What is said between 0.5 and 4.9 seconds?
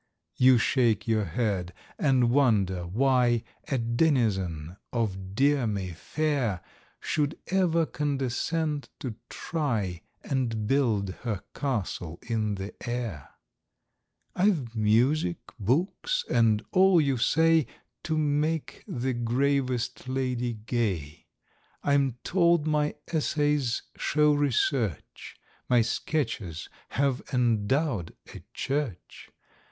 shake your head, and wonder why A denizen